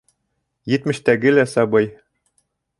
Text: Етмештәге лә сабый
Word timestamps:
Етмештәге 0.77 1.35
лә 1.37 1.45
сабый 1.53 1.93